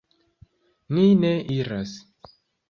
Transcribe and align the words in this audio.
Ni 0.97 1.03
ne 1.19 1.31
iras. 1.57 1.95